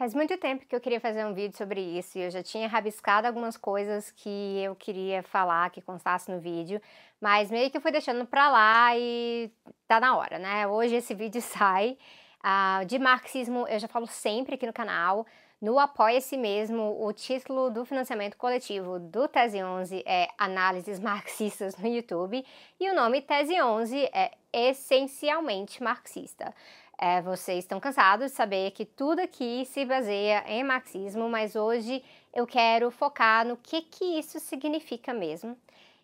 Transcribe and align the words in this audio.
Faz 0.00 0.14
muito 0.14 0.34
tempo 0.38 0.64
que 0.64 0.74
eu 0.74 0.80
queria 0.80 0.98
fazer 0.98 1.26
um 1.26 1.34
vídeo 1.34 1.54
sobre 1.58 1.78
isso 1.78 2.16
e 2.16 2.22
eu 2.22 2.30
já 2.30 2.42
tinha 2.42 2.66
rabiscado 2.66 3.26
algumas 3.26 3.58
coisas 3.58 4.10
que 4.10 4.58
eu 4.62 4.74
queria 4.74 5.22
falar, 5.22 5.68
que 5.68 5.82
constasse 5.82 6.30
no 6.30 6.40
vídeo, 6.40 6.80
mas 7.20 7.50
meio 7.50 7.70
que 7.70 7.76
eu 7.76 7.82
fui 7.82 7.92
deixando 7.92 8.24
pra 8.24 8.50
lá 8.50 8.96
e 8.96 9.50
tá 9.86 10.00
na 10.00 10.16
hora, 10.16 10.38
né? 10.38 10.66
Hoje 10.66 10.94
esse 10.94 11.12
vídeo 11.12 11.42
sai. 11.44 11.98
Uh, 12.42 12.86
de 12.86 12.98
marxismo 12.98 13.68
eu 13.68 13.78
já 13.78 13.86
falo 13.86 14.06
sempre 14.06 14.54
aqui 14.54 14.66
no 14.66 14.72
canal. 14.72 15.26
No 15.60 15.78
Apoia-se 15.78 16.38
mesmo, 16.38 16.96
o 17.04 17.12
título 17.12 17.68
do 17.68 17.84
financiamento 17.84 18.38
coletivo 18.38 18.98
do 18.98 19.28
Tese 19.28 19.62
11 19.62 20.02
é 20.06 20.28
Análises 20.38 20.98
Marxistas 20.98 21.76
no 21.76 21.86
YouTube 21.86 22.42
e 22.80 22.90
o 22.90 22.94
nome 22.94 23.20
Tese 23.20 23.60
11 23.60 24.08
é 24.14 24.30
essencialmente 24.50 25.82
marxista. 25.82 26.54
É, 27.02 27.22
vocês 27.22 27.60
estão 27.60 27.80
cansados 27.80 28.30
de 28.30 28.36
saber 28.36 28.72
que 28.72 28.84
tudo 28.84 29.20
aqui 29.20 29.64
se 29.64 29.86
baseia 29.86 30.44
em 30.46 30.62
marxismo, 30.62 31.30
mas 31.30 31.56
hoje 31.56 32.04
eu 32.30 32.46
quero 32.46 32.90
focar 32.90 33.46
no 33.46 33.56
que, 33.56 33.80
que 33.80 34.04
isso 34.18 34.38
significa 34.38 35.14
mesmo 35.14 35.56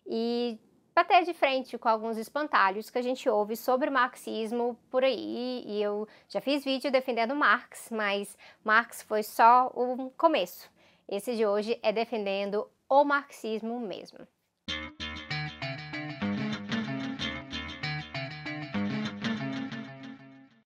e 0.07 0.59
bater 0.95 1.23
de 1.23 1.35
frente 1.35 1.77
com 1.77 1.87
alguns 1.87 2.17
espantalhos 2.17 2.89
que 2.89 2.97
a 2.97 3.01
gente 3.03 3.29
ouve 3.29 3.55
sobre 3.55 3.91
marxismo 3.91 4.75
por 4.89 5.03
aí. 5.03 5.63
E 5.67 5.83
eu 5.83 6.07
já 6.27 6.41
fiz 6.41 6.63
vídeo 6.63 6.91
defendendo 6.91 7.35
Marx, 7.35 7.89
mas 7.91 8.35
Marx 8.63 9.03
foi 9.03 9.21
só 9.21 9.71
o 9.75 10.09
começo. 10.17 10.67
Esse 11.07 11.35
de 11.35 11.45
hoje 11.45 11.79
é 11.83 11.91
defendendo 11.91 12.67
o 12.89 13.03
marxismo 13.03 13.79
mesmo. 13.79 14.27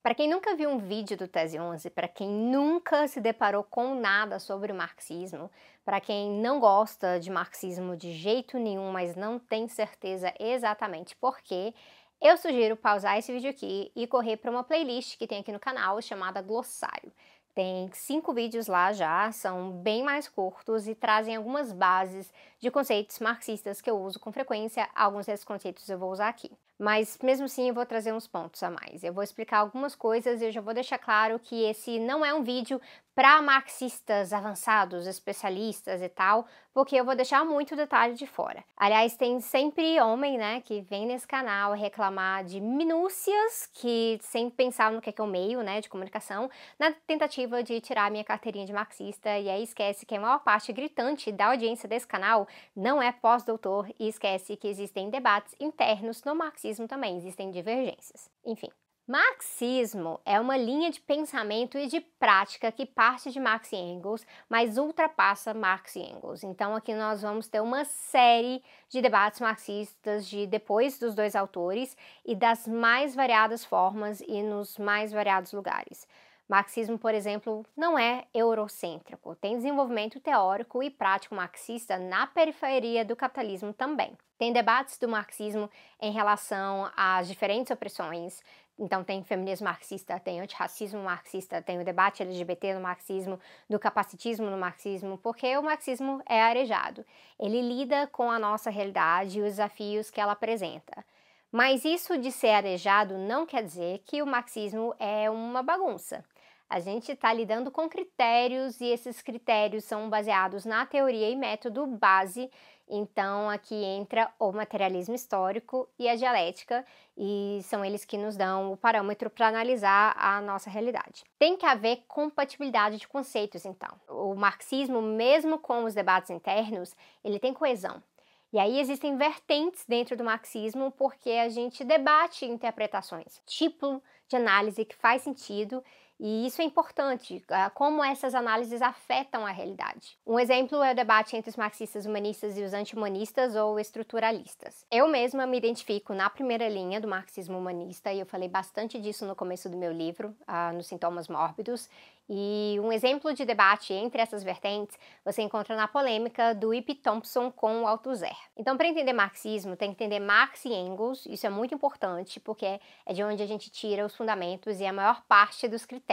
Para 0.03 0.15
quem 0.15 0.27
nunca 0.27 0.55
viu 0.55 0.67
um 0.67 0.79
vídeo 0.79 1.15
do 1.15 1.27
Tese 1.27 1.59
11, 1.59 1.91
para 1.91 2.07
quem 2.07 2.27
nunca 2.27 3.07
se 3.07 3.21
deparou 3.21 3.63
com 3.63 3.93
nada 3.93 4.39
sobre 4.39 4.71
o 4.71 4.75
marxismo, 4.75 5.49
para 5.85 6.01
quem 6.01 6.31
não 6.41 6.59
gosta 6.59 7.20
de 7.20 7.29
marxismo 7.29 7.95
de 7.95 8.11
jeito 8.11 8.57
nenhum, 8.57 8.91
mas 8.91 9.15
não 9.15 9.37
tem 9.37 9.67
certeza 9.67 10.34
exatamente 10.39 11.15
por 11.15 11.39
quê, 11.41 11.71
eu 12.20 12.35
sugiro 12.35 12.76
pausar 12.76 13.20
esse 13.20 13.31
vídeo 13.31 13.51
aqui 13.51 13.91
e 13.95 14.07
correr 14.07 14.37
para 14.37 14.49
uma 14.49 14.63
playlist 14.63 15.20
que 15.20 15.27
tem 15.27 15.41
aqui 15.41 15.51
no 15.51 15.59
canal 15.59 16.01
chamada 16.01 16.41
Glossário. 16.41 17.11
Tem 17.54 17.87
cinco 17.93 18.33
vídeos 18.33 18.65
lá 18.65 18.93
já, 18.93 19.31
são 19.31 19.71
bem 19.71 20.04
mais 20.04 20.27
curtos 20.27 20.87
e 20.87 20.95
trazem 20.95 21.35
algumas 21.35 21.71
bases 21.71 22.33
de 22.59 22.71
conceitos 22.71 23.20
marxistas 23.20 23.79
que 23.81 23.89
eu 23.89 24.01
uso 24.01 24.20
com 24.20 24.31
frequência. 24.31 24.89
Alguns 24.95 25.27
desses 25.27 25.45
conceitos 25.45 25.87
eu 25.87 25.99
vou 25.99 26.11
usar 26.11 26.29
aqui. 26.29 26.49
Mas 26.82 27.20
mesmo 27.21 27.46
assim 27.46 27.68
eu 27.68 27.76
vou 27.76 27.85
trazer 27.85 28.12
uns 28.12 28.26
pontos 28.26 28.63
a 28.63 28.71
mais. 28.71 29.04
Eu 29.04 29.13
vou 29.13 29.24
explicar 29.24 29.60
algumas 29.60 29.93
coisas 29.93 30.41
e 30.41 30.46
eu 30.46 30.51
já 30.51 30.62
vou 30.62 30.74
deixar 30.74 30.98
claro 30.98 31.38
que 31.38 31.63
esse 31.65 31.99
não 31.99 32.26
é 32.26 32.34
um 32.34 32.41
vídeo 32.41 32.82
para 33.13 33.41
marxistas 33.41 34.31
avançados, 34.31 35.05
especialistas 35.05 36.01
e 36.01 36.09
tal, 36.09 36.45
porque 36.73 36.95
eu 36.95 37.04
vou 37.04 37.15
deixar 37.15 37.43
muito 37.43 37.76
detalhe 37.76 38.13
de 38.13 38.26
fora. 38.26 38.63
Aliás, 38.77 39.15
tem 39.17 39.40
sempre 39.41 39.99
homem, 39.99 40.37
né, 40.37 40.62
que 40.62 40.81
vem 40.81 41.05
nesse 41.05 41.27
canal 41.27 41.73
reclamar 41.73 42.45
de 42.45 42.62
minúcias 42.62 43.70
que 43.73 44.17
sempre 44.21 44.55
pensava 44.55 44.95
no 44.95 45.01
que 45.01 45.09
é, 45.09 45.13
que 45.13 45.21
é 45.21 45.23
o 45.23 45.27
meio, 45.27 45.62
né, 45.62 45.82
de 45.82 45.89
comunicação, 45.89 46.49
na 46.79 46.91
tentativa 47.05 47.62
de 47.62 47.82
tirar 47.82 48.09
minha 48.09 48.23
carteirinha 48.23 48.65
de 48.65 48.73
marxista 48.73 49.37
e 49.37 49.49
aí 49.49 49.63
esquece 49.63 50.05
que 50.05 50.15
a 50.15 50.20
maior 50.20 50.39
parte 50.39 50.71
gritante 50.71 51.32
da 51.32 51.48
audiência 51.48 51.87
desse 51.87 52.07
canal 52.07 52.48
não 52.76 53.01
é 53.01 53.12
pós-doutor 53.12 53.89
e 53.99 54.07
esquece 54.07 54.55
que 54.55 54.67
existem 54.67 55.09
debates 55.09 55.54
internos 55.59 56.23
no 56.23 56.34
marxismo 56.34 56.87
também, 56.87 57.17
existem 57.17 57.51
divergências. 57.51 58.29
Enfim, 58.45 58.70
Marxismo 59.12 60.21
é 60.26 60.40
uma 60.40 60.55
linha 60.55 60.90
de 60.90 61.01
pensamento 61.01 61.77
e 61.77 61.85
de 61.87 61.99
prática 61.99 62.71
que 62.71 62.85
parte 62.85 63.29
de 63.29 63.41
Marx 63.41 63.73
e 63.73 63.76
Engels, 63.76 64.25
mas 64.47 64.78
ultrapassa 64.78 65.53
Marx 65.53 65.97
e 65.97 66.00
Engels. 66.00 66.45
Então 66.45 66.73
aqui 66.73 66.94
nós 66.94 67.22
vamos 67.22 67.50
ter 67.50 67.59
uma 67.59 67.84
série 67.84 68.63
de 68.88 69.01
debates 69.01 69.41
marxistas 69.41 70.25
de 70.25 70.47
depois 70.47 70.97
dos 70.97 71.13
dois 71.13 71.35
autores 71.35 71.97
e 72.25 72.33
das 72.33 72.66
mais 72.66 73.13
variadas 73.13 73.66
formas 73.66 74.22
e 74.22 74.41
nos 74.41 74.77
mais 74.77 75.11
variados 75.11 75.51
lugares. 75.51 76.07
Marxismo, 76.47 76.97
por 76.97 77.13
exemplo, 77.13 77.66
não 77.75 77.99
é 77.99 78.25
eurocêntrico, 78.33 79.35
tem 79.35 79.57
desenvolvimento 79.57 80.22
teórico 80.22 80.81
e 80.81 80.89
prático 80.89 81.35
marxista 81.35 81.97
na 81.97 82.28
periferia 82.28 83.03
do 83.03 83.16
capitalismo 83.16 83.73
também. 83.73 84.17
Tem 84.38 84.51
debates 84.51 84.97
do 84.97 85.07
marxismo 85.07 85.69
em 86.01 86.11
relação 86.11 86.91
às 86.95 87.28
diferentes 87.28 87.72
opressões, 87.72 88.41
então 88.81 89.03
tem 89.03 89.23
feminismo 89.23 89.65
marxista, 89.65 90.19
tem 90.19 90.41
antirracismo 90.41 91.03
marxista, 91.03 91.61
tem 91.61 91.79
o 91.79 91.85
debate 91.85 92.23
LGBT 92.23 92.73
no 92.73 92.81
marxismo, 92.81 93.39
do 93.69 93.77
capacitismo 93.77 94.49
no 94.49 94.57
marxismo, 94.57 95.19
porque 95.19 95.55
o 95.55 95.61
marxismo 95.61 96.19
é 96.27 96.41
arejado. 96.41 97.05
Ele 97.39 97.61
lida 97.61 98.07
com 98.07 98.31
a 98.31 98.39
nossa 98.39 98.71
realidade 98.71 99.37
e 99.37 99.41
os 99.43 99.49
desafios 99.49 100.09
que 100.09 100.19
ela 100.19 100.31
apresenta. 100.31 101.05
Mas 101.51 101.85
isso 101.85 102.17
de 102.17 102.31
ser 102.31 102.49
arejado 102.49 103.19
não 103.19 103.45
quer 103.45 103.63
dizer 103.63 103.99
que 104.03 104.19
o 104.23 104.25
marxismo 104.25 104.95
é 104.97 105.29
uma 105.29 105.61
bagunça. 105.61 106.25
A 106.67 106.79
gente 106.79 107.11
está 107.11 107.31
lidando 107.31 107.69
com 107.69 107.87
critérios 107.87 108.81
e 108.81 108.85
esses 108.85 109.21
critérios 109.21 109.83
são 109.83 110.09
baseados 110.09 110.65
na 110.65 110.87
teoria 110.87 111.29
e 111.29 111.35
método 111.35 111.85
base. 111.85 112.49
Então, 112.94 113.50
aqui 113.50 113.74
entra 113.74 114.29
o 114.38 114.52
materialismo 114.52 115.16
histórico 115.16 115.88
e 115.97 116.09
a 116.09 116.16
dialética, 116.18 116.85
e 117.18 117.62
são 117.63 117.85
eles 117.85 118.03
que 118.03 118.18
nos 118.18 118.35
dão 118.35 118.74
o 118.74 118.75
parâmetro 118.75 119.29
para 119.29 119.47
analisar 119.47 120.13
a 120.18 120.41
nossa 120.41 120.69
realidade. 120.69 121.24
Tem 121.40 121.56
que 121.56 121.66
haver 121.66 122.03
compatibilidade 122.06 122.97
de 122.97 123.07
conceitos, 123.07 123.63
então. 123.63 123.90
O 124.09 124.35
marxismo, 124.35 125.02
mesmo 125.02 125.57
com 125.57 125.85
os 125.85 125.94
debates 125.94 126.31
internos, 126.31 126.94
ele 127.24 127.40
tem 127.40 127.53
coesão. 127.53 128.03
E 128.52 128.59
aí 128.59 128.81
existem 128.81 129.16
vertentes 129.16 129.85
dentro 129.88 130.18
do 130.18 130.25
marxismo 130.25 130.91
porque 130.91 131.29
a 131.29 131.47
gente 131.47 131.85
debate 131.85 132.46
interpretações, 132.46 133.41
tipo 133.46 134.03
de 134.28 134.35
análise 134.35 134.84
que 134.84 134.96
faz 134.97 135.22
sentido 135.22 135.81
e 136.23 136.45
isso 136.45 136.61
é 136.61 136.65
importante, 136.65 137.43
ah, 137.49 137.71
como 137.71 138.03
essas 138.03 138.35
análises 138.35 138.79
afetam 138.79 139.43
a 139.43 139.49
realidade. 139.49 140.19
Um 140.25 140.37
exemplo 140.37 140.83
é 140.83 140.91
o 140.91 140.95
debate 140.95 141.35
entre 141.35 141.49
os 141.49 141.55
marxistas 141.55 142.05
humanistas 142.05 142.55
e 142.59 142.61
os 142.61 142.75
anti-humanistas 142.75 143.55
ou 143.55 143.79
estruturalistas. 143.79 144.85
Eu 144.91 145.07
mesma 145.07 145.47
me 145.47 145.57
identifico 145.57 146.13
na 146.13 146.29
primeira 146.29 146.69
linha 146.69 147.01
do 147.01 147.07
marxismo 147.07 147.57
humanista 147.57 148.13
e 148.13 148.19
eu 148.19 148.27
falei 148.27 148.47
bastante 148.47 149.01
disso 149.01 149.25
no 149.25 149.35
começo 149.35 149.67
do 149.67 149.75
meu 149.75 149.91
livro, 149.91 150.35
uh, 150.41 150.71
nos 150.75 150.85
Sintomas 150.85 151.27
Mórbidos, 151.27 151.89
e 152.33 152.79
um 152.79 152.93
exemplo 152.93 153.33
de 153.33 153.43
debate 153.43 153.93
entre 153.93 154.21
essas 154.21 154.41
vertentes 154.41 154.97
você 155.25 155.41
encontra 155.41 155.75
na 155.75 155.85
polêmica 155.85 156.55
do 156.55 156.73
Ip 156.73 156.95
Thompson 156.95 157.51
com 157.51 157.81
o 157.81 157.87
Althusser. 157.87 158.37
Então, 158.55 158.77
para 158.77 158.87
entender 158.87 159.11
marxismo, 159.11 159.75
tem 159.75 159.89
que 159.89 160.01
entender 160.01 160.19
Marx 160.19 160.63
e 160.63 160.69
Engels, 160.73 161.25
isso 161.25 161.45
é 161.45 161.49
muito 161.49 161.75
importante 161.75 162.39
porque 162.39 162.79
é 163.05 163.13
de 163.13 163.21
onde 163.21 163.43
a 163.43 163.45
gente 163.45 163.69
tira 163.69 164.05
os 164.05 164.15
fundamentos 164.15 164.79
e 164.79 164.85
a 164.85 164.93
maior 164.93 165.21
parte 165.27 165.67
dos 165.67 165.85
critérios. 165.85 166.10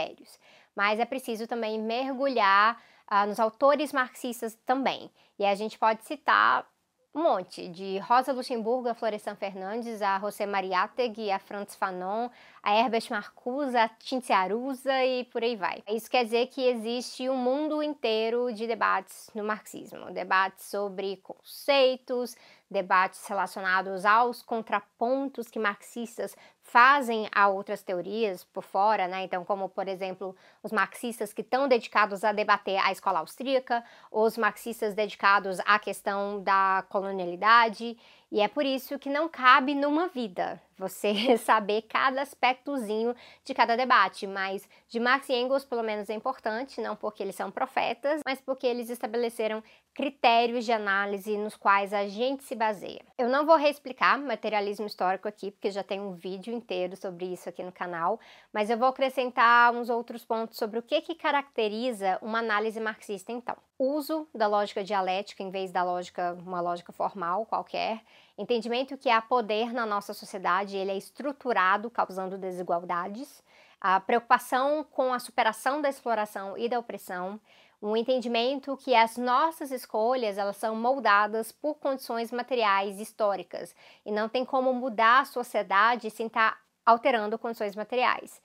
Mas 0.75 1.01
é 1.01 1.05
preciso 1.05 1.47
também 1.47 1.79
mergulhar 1.81 2.81
uh, 3.11 3.27
nos 3.27 3.41
autores 3.41 3.93
marxistas 3.93 4.55
também. 4.67 5.11
E 5.39 5.45
a 5.45 5.55
gente 5.55 5.79
pode 5.79 6.05
citar 6.05 6.67
um 7.15 7.23
monte, 7.23 7.69
de 7.69 7.99
Rosa 7.99 8.33
Luxemburgo 8.33 8.89
a 8.89 8.95
Florestan 8.95 9.35
Fernandes, 9.35 10.03
a 10.03 10.21
José 10.21 10.47
Mariátegui, 10.47 11.31
a 11.31 11.39
Franz 11.39 11.75
Fanon, 11.75 12.29
a 12.63 12.77
Herbert 12.77 13.07
Marcuse, 13.11 13.77
a 13.77 13.91
Cinzia 13.99 14.37
Arusa 14.37 15.05
e 15.05 15.25
por 15.25 15.43
aí 15.43 15.57
vai. 15.57 15.83
Isso 15.89 16.09
quer 16.09 16.25
dizer 16.25 16.47
que 16.47 16.63
existe 16.63 17.29
um 17.29 17.37
mundo 17.37 17.83
inteiro 17.83 18.53
de 18.53 18.67
debates 18.67 19.31
no 19.35 19.43
marxismo, 19.43 20.13
debates 20.13 20.67
sobre 20.67 21.17
conceitos, 21.17 22.37
debates 22.71 23.27
relacionados 23.27 24.05
aos 24.05 24.43
contrapontos 24.43 25.49
que 25.49 25.59
marxistas 25.59 26.37
fazem 26.71 27.29
a 27.33 27.49
outras 27.49 27.83
teorias 27.83 28.45
por 28.45 28.63
fora, 28.63 29.09
né? 29.09 29.23
Então, 29.23 29.43
como 29.45 29.69
por 29.71 29.89
exemplo, 29.89 30.37
os 30.63 30.71
marxistas 30.71 31.33
que 31.33 31.41
estão 31.41 31.67
dedicados 31.67 32.23
a 32.25 32.33
debater 32.33 32.79
a 32.79 32.93
escola 32.93 33.21
austríaca, 33.21 33.83
os 34.11 34.37
marxistas 34.37 34.95
dedicados 34.95 35.59
à 35.65 35.79
questão 35.79 36.43
da 36.43 36.85
colonialidade, 36.91 37.97
e 38.31 38.41
é 38.41 38.49
por 38.49 38.65
isso 38.65 38.99
que 38.99 39.09
não 39.09 39.29
cabe 39.29 39.75
numa 39.75 40.09
vida 40.09 40.61
você 40.79 41.13
saber 41.39 41.83
cada 41.83 42.23
aspectozinho 42.23 43.15
de 43.45 43.53
cada 43.53 43.77
debate, 43.77 44.27
mas 44.27 44.69
de 44.89 45.01
Marx 45.01 45.29
e 45.29 45.35
Engels 45.35 45.65
pelo 45.65 45.83
menos 45.83 46.09
é 46.09 46.15
importante, 46.15 46.81
não 46.81 46.95
porque 46.95 47.23
eles 47.23 47.35
são 47.35 47.51
profetas, 47.51 48.21
mas 48.25 48.41
porque 48.41 48.67
eles 48.67 48.89
estabeleceram 48.89 49.63
critérios 49.93 50.65
de 50.65 50.71
análise 50.71 51.37
nos 51.37 51.57
quais 51.57 51.93
a 51.93 52.07
gente 52.07 52.45
se 52.45 52.55
baseia. 52.55 53.05
Eu 53.19 53.29
não 53.29 53.45
vou 53.45 53.57
reexplicar 53.57 54.17
materialismo 54.17 54.87
histórico 54.87 55.27
aqui, 55.27 55.51
porque 55.51 55.73
já 55.73 55.83
tem 55.83 56.01
um 56.01 56.13
vídeo 56.13 56.55
inteiro 56.55 56.97
sobre 56.97 57.27
isso 57.27 57.49
aqui 57.49 57.65
no 57.65 57.73
canal, 57.73 58.21
mas 58.53 58.71
eu 58.71 58.79
vou 58.79 58.87
acrescentar 58.87 59.75
uns 59.75 59.91
outros 59.91 60.25
pontos 60.25 60.57
sobre 60.57 60.79
o 60.79 60.83
que, 60.83 61.01
que 61.01 61.17
caracteriza 61.17 62.17
uma 62.23 62.39
análise 62.39 62.79
marxista 62.79 63.33
então. 63.33 63.57
Uso 63.77 64.29
da 64.33 64.47
lógica 64.47 64.85
dialética 64.85 65.43
em 65.43 65.51
vez 65.51 65.73
da 65.73 65.83
lógica, 65.83 66.39
uma 66.47 66.61
lógica 66.61 66.93
formal 66.93 67.45
qualquer, 67.45 68.01
entendimento 68.39 68.97
que 68.97 69.11
há 69.11 69.21
poder 69.21 69.73
na 69.73 69.85
nossa 69.85 70.15
sociedade, 70.15 70.77
ele 70.77 70.93
é 70.93 70.97
estruturado 70.97 71.91
causando 71.91 72.39
desigualdades, 72.39 73.43
a 73.81 73.99
preocupação 73.99 74.85
com 74.85 75.13
a 75.13 75.19
superação 75.19 75.83
da 75.83 75.89
exploração 75.89 76.57
e 76.57 76.69
da 76.69 76.79
opressão, 76.79 77.41
um 77.83 77.97
entendimento 77.97 78.77
que 78.77 78.95
as 78.95 79.17
nossas 79.17 79.71
escolhas 79.71 80.39
elas 80.39 80.57
são 80.57 80.75
moldadas 80.75 81.53
por 81.53 81.75
condições 81.77 82.33
materiais 82.33 82.99
históricas. 82.99 83.75
E 84.05 84.11
não 84.11 84.29
tem 84.29 84.45
como 84.45 84.73
mudar 84.73 85.21
a 85.21 85.25
sociedade 85.25 86.11
sem 86.11 86.27
estar 86.27 86.53
tá 86.53 86.59
alterando 86.85 87.39
condições 87.39 87.77
materiais 87.77 88.41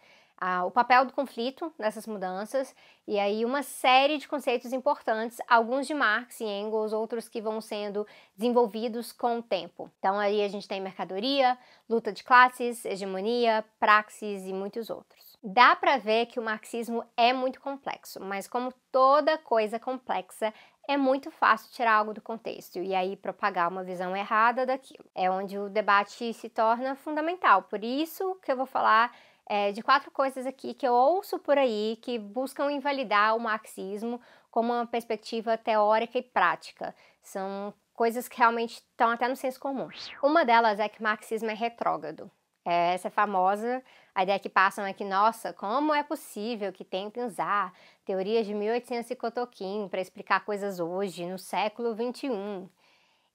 o 0.66 0.72
papel 0.72 1.06
do 1.06 1.14
conflito 1.14 1.74
nessas 1.78 2.06
mudanças 2.06 2.76
e 3.08 3.18
aí 3.20 3.46
uma 3.46 3.64
série 3.64 4.18
de 4.18 4.28
conceitos 4.28 4.74
importantes, 4.74 5.40
alguns 5.48 5.88
de 5.88 5.94
Marx 5.94 6.40
e 6.42 6.46
Engels, 6.46 6.94
outros 6.94 7.30
que 7.30 7.42
vão 7.42 7.62
sendo 7.62 8.06
desenvolvidos 8.36 9.12
com 9.12 9.40
o 9.40 9.44
tempo. 9.44 9.90
Então 10.00 10.20
aí 10.20 10.44
a 10.44 10.48
gente 10.48 10.68
tem 10.68 10.82
mercadoria, 10.82 11.58
luta 11.90 12.12
de 12.12 12.24
classes, 12.24 12.84
hegemonia, 12.84 13.64
praxis 13.80 14.46
e 14.46 14.54
muitos 14.54 14.90
outros. 14.90 15.38
Dá 15.44 15.76
para 15.76 15.98
ver 15.98 16.28
que 16.28 16.40
o 16.40 16.44
marxismo 16.44 17.04
é 17.18 17.34
muito 17.34 17.60
complexo, 17.60 18.20
mas 18.22 18.48
como 18.48 18.74
toda 18.92 19.38
coisa 19.38 19.78
complexa, 19.78 20.54
é 20.88 20.98
muito 20.98 21.32
fácil 21.32 21.72
tirar 21.72 21.94
algo 21.94 22.14
do 22.14 22.22
contexto 22.22 22.80
e 22.80 22.94
aí 22.94 23.16
propagar 23.16 23.70
uma 23.70 23.84
visão 23.84 24.16
errada 24.16 24.66
daquilo. 24.66 25.06
É 25.16 25.30
onde 25.30 25.58
o 25.58 25.70
debate 25.70 26.34
se 26.34 26.50
torna 26.50 26.96
fundamental. 26.96 27.64
Por 27.64 27.84
isso 27.84 28.36
que 28.42 28.52
eu 28.52 28.58
vou 28.58 28.66
falar 28.66 29.14
é, 29.46 29.72
de 29.72 29.82
quatro 29.82 30.10
coisas 30.12 30.46
aqui 30.46 30.74
que 30.74 30.88
eu 30.88 30.94
ouço 30.94 31.38
por 31.40 31.58
aí 31.58 31.98
que 32.02 32.18
buscam 32.18 32.72
invalidar 32.72 33.36
o 33.36 33.40
marxismo 33.40 34.20
como 34.50 34.74
uma 34.74 34.86
perspectiva 34.86 35.58
teórica 35.58 36.18
e 36.18 36.22
prática. 36.22 36.96
São 37.22 37.74
coisas 37.94 38.28
que 38.28 38.38
realmente 38.38 38.76
estão 38.76 39.10
até 39.10 39.28
no 39.28 39.36
senso 39.36 39.60
comum. 39.60 39.88
Uma 40.22 40.46
delas 40.46 40.80
é 40.80 40.88
que 40.88 41.02
marxismo 41.02 41.50
é 41.50 41.54
retrógrado. 41.54 42.30
É, 42.66 42.94
essa 42.94 43.10
é 43.10 43.12
famosa, 43.12 43.84
a 44.16 44.24
ideia 44.24 44.40
que 44.40 44.48
passam 44.48 44.86
é 44.86 44.94
que, 44.94 45.04
nossa, 45.04 45.52
como 45.52 45.94
é 45.94 46.02
possível 46.02 46.72
que 46.72 46.86
tentem 46.86 47.24
usar 47.26 47.74
teorias 48.06 48.46
de 48.46 48.54
1800 48.54 49.12
e 49.12 49.16
cotoquim 49.16 49.88
para 49.90 50.00
explicar 50.00 50.46
coisas 50.46 50.80
hoje, 50.80 51.26
no 51.26 51.38
século 51.38 51.94
21. 51.94 52.70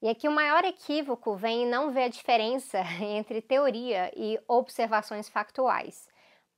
E 0.01 0.07
aqui 0.07 0.27
o 0.27 0.31
maior 0.31 0.63
equívoco 0.63 1.35
vem 1.35 1.63
em 1.63 1.69
não 1.69 1.91
ver 1.91 2.03
a 2.03 2.09
diferença 2.09 2.79
entre 3.01 3.41
teoria 3.41 4.11
e 4.15 4.39
observações 4.47 5.27
factuais. 5.27 6.07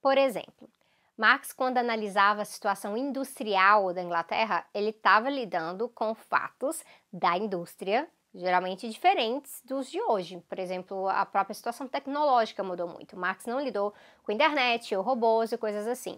Por 0.02 0.18
exemplo, 0.18 0.70
Marx, 1.18 1.52
quando 1.52 1.78
analisava 1.78 2.42
a 2.42 2.46
situação 2.46 2.96
industrial 2.96 3.94
da 3.94 4.02
Inglaterra, 4.02 4.66
ele 4.74 4.90
estava 4.90 5.30
lidando 5.30 5.90
com 5.90 6.16
fatos 6.16 6.84
da 7.12 7.38
indústria, 7.38 8.08
geralmente 8.34 8.90
diferentes 8.90 9.62
dos 9.66 9.90
de 9.90 10.02
hoje. 10.02 10.44
Por 10.48 10.58
exemplo, 10.58 11.08
a 11.08 11.26
própria 11.26 11.54
situação 11.54 11.88
tecnológica 11.88 12.64
mudou 12.64 12.88
muito. 12.88 13.18
Marx 13.18 13.46
não 13.46 13.60
lidou 13.60 13.94
com 14.24 14.32
internet 14.32 14.96
robôs 14.96 15.52
e 15.52 15.58
coisas 15.58 15.88
assim. 15.88 16.18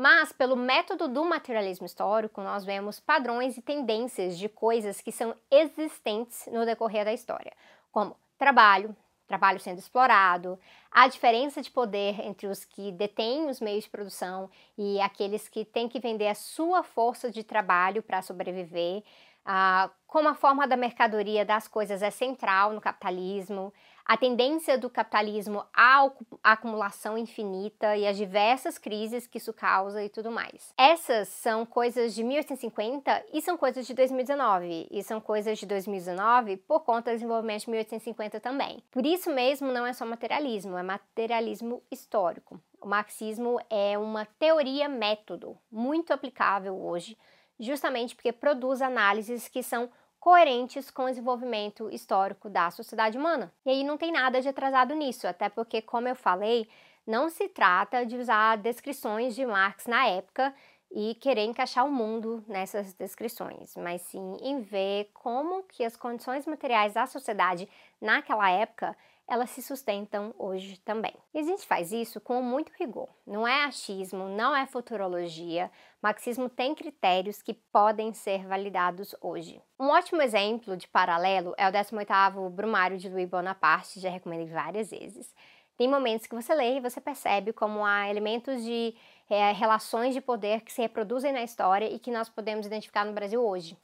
Mas, 0.00 0.30
pelo 0.32 0.54
método 0.54 1.08
do 1.08 1.24
materialismo 1.24 1.84
histórico, 1.84 2.40
nós 2.40 2.64
vemos 2.64 3.00
padrões 3.00 3.56
e 3.56 3.60
tendências 3.60 4.38
de 4.38 4.48
coisas 4.48 5.00
que 5.00 5.10
são 5.10 5.34
existentes 5.50 6.46
no 6.52 6.64
decorrer 6.64 7.04
da 7.04 7.12
história, 7.12 7.52
como 7.90 8.16
trabalho, 8.38 8.94
trabalho 9.26 9.58
sendo 9.58 9.80
explorado, 9.80 10.56
a 10.88 11.08
diferença 11.08 11.60
de 11.60 11.68
poder 11.68 12.20
entre 12.20 12.46
os 12.46 12.64
que 12.64 12.92
detêm 12.92 13.50
os 13.50 13.60
meios 13.60 13.82
de 13.82 13.90
produção 13.90 14.48
e 14.78 15.00
aqueles 15.00 15.48
que 15.48 15.64
têm 15.64 15.88
que 15.88 15.98
vender 15.98 16.28
a 16.28 16.34
sua 16.36 16.84
força 16.84 17.28
de 17.28 17.42
trabalho 17.42 18.00
para 18.00 18.22
sobreviver, 18.22 19.02
ah, 19.44 19.90
como 20.06 20.28
a 20.28 20.34
forma 20.34 20.64
da 20.68 20.76
mercadoria 20.76 21.44
das 21.44 21.66
coisas 21.66 22.02
é 22.02 22.10
central 22.10 22.72
no 22.72 22.80
capitalismo, 22.80 23.74
a 24.08 24.16
tendência 24.16 24.78
do 24.78 24.88
capitalismo 24.88 25.62
à 25.70 26.10
acumulação 26.42 27.18
infinita 27.18 27.94
e 27.94 28.06
as 28.06 28.16
diversas 28.16 28.78
crises 28.78 29.26
que 29.26 29.36
isso 29.36 29.52
causa 29.52 30.02
e 30.02 30.08
tudo 30.08 30.30
mais. 30.30 30.72
Essas 30.78 31.28
são 31.28 31.66
coisas 31.66 32.14
de 32.14 32.24
1850 32.24 33.26
e 33.34 33.42
são 33.42 33.58
coisas 33.58 33.86
de 33.86 33.92
2019, 33.92 34.88
e 34.90 35.02
são 35.02 35.20
coisas 35.20 35.58
de 35.58 35.66
2019 35.66 36.56
por 36.56 36.80
conta 36.80 37.10
do 37.10 37.16
desenvolvimento 37.16 37.66
de 37.66 37.70
1850 37.70 38.40
também. 38.40 38.82
Por 38.90 39.04
isso 39.04 39.30
mesmo, 39.30 39.70
não 39.70 39.86
é 39.86 39.92
só 39.92 40.06
materialismo, 40.06 40.78
é 40.78 40.82
materialismo 40.82 41.82
histórico. 41.90 42.58
O 42.80 42.88
marxismo 42.88 43.60
é 43.68 43.98
uma 43.98 44.24
teoria 44.24 44.88
método 44.88 45.58
muito 45.70 46.14
aplicável 46.14 46.74
hoje, 46.82 47.18
justamente 47.60 48.14
porque 48.14 48.32
produz 48.32 48.80
análises 48.80 49.48
que 49.48 49.62
são 49.62 49.90
coerentes 50.20 50.90
com 50.90 51.04
o 51.04 51.08
desenvolvimento 51.08 51.88
histórico 51.90 52.50
da 52.50 52.70
sociedade 52.70 53.16
humana. 53.16 53.52
E 53.64 53.70
aí 53.70 53.84
não 53.84 53.96
tem 53.96 54.12
nada 54.12 54.40
de 54.40 54.48
atrasado 54.48 54.94
nisso, 54.94 55.26
até 55.26 55.48
porque, 55.48 55.80
como 55.80 56.08
eu 56.08 56.16
falei, 56.16 56.68
não 57.06 57.30
se 57.30 57.48
trata 57.48 58.04
de 58.04 58.16
usar 58.16 58.56
descrições 58.58 59.34
de 59.34 59.46
Marx 59.46 59.86
na 59.86 60.06
época 60.06 60.54
e 60.90 61.14
querer 61.16 61.44
encaixar 61.44 61.86
o 61.86 61.90
mundo 61.90 62.42
nessas 62.46 62.92
descrições, 62.94 63.74
mas 63.76 64.02
sim 64.02 64.36
em 64.40 64.60
ver 64.60 65.10
como 65.12 65.62
que 65.64 65.84
as 65.84 65.96
condições 65.96 66.46
materiais 66.46 66.94
da 66.94 67.06
sociedade 67.06 67.68
naquela 68.00 68.50
época 68.50 68.96
elas 69.28 69.50
se 69.50 69.60
sustentam 69.60 70.34
hoje 70.38 70.80
também. 70.80 71.14
E 71.34 71.38
a 71.38 71.42
gente 71.42 71.66
faz 71.66 71.92
isso 71.92 72.18
com 72.18 72.40
muito 72.40 72.72
rigor. 72.78 73.08
Não 73.26 73.46
é 73.46 73.64
achismo, 73.64 74.24
não 74.28 74.56
é 74.56 74.66
futurologia. 74.66 75.70
Marxismo 76.02 76.48
tem 76.48 76.74
critérios 76.74 77.42
que 77.42 77.52
podem 77.52 78.14
ser 78.14 78.46
validados 78.46 79.14
hoje. 79.20 79.60
Um 79.78 79.88
ótimo 79.88 80.22
exemplo 80.22 80.76
de 80.76 80.88
paralelo 80.88 81.54
é 81.58 81.68
o 81.68 81.72
18º 81.72 82.48
Brumário 82.48 82.96
de 82.96 83.10
Louis 83.10 83.28
Bonaparte, 83.28 84.00
já 84.00 84.08
recomendei 84.08 84.48
várias 84.48 84.90
vezes. 84.90 85.34
Tem 85.76 85.86
momentos 85.86 86.26
que 86.26 86.34
você 86.34 86.54
lê 86.54 86.76
e 86.76 86.80
você 86.80 87.00
percebe 87.00 87.52
como 87.52 87.84
há 87.84 88.08
elementos 88.08 88.64
de 88.64 88.96
é, 89.28 89.52
relações 89.52 90.14
de 90.14 90.20
poder 90.20 90.62
que 90.62 90.72
se 90.72 90.80
reproduzem 90.80 91.32
na 91.32 91.42
história 91.42 91.86
e 91.86 91.98
que 91.98 92.10
nós 92.10 92.28
podemos 92.28 92.66
identificar 92.66 93.04
no 93.04 93.12
Brasil 93.12 93.44
hoje. 93.44 93.76